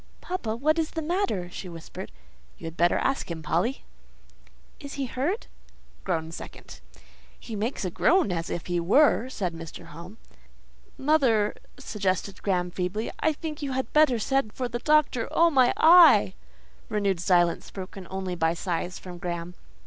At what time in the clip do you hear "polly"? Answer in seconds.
3.43-3.83